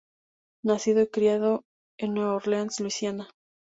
Nacido 0.63 1.01
y 1.03 1.07
criado 1.09 1.63
en 1.99 2.15
Nueva 2.15 2.33
Orleans, 2.37 2.79
Luisiana. 2.79 3.29